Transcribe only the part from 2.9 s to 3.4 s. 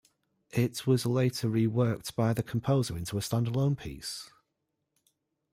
into a